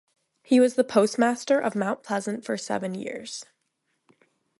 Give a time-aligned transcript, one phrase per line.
[0.41, 3.45] He was the postmaster of Mount Pleasant for seven years.